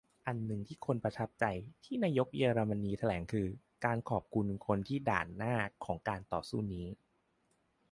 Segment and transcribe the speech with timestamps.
[0.27, 1.45] อันนึงที่คนประทับใจ
[1.83, 3.47] ที่นายกเยอรมนีแถลงก็คือ
[3.85, 6.87] การขอบคุณคนที่ "ด่านหน้า" ของการต่อสู้นี้